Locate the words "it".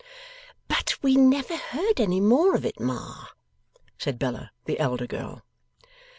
2.65-2.79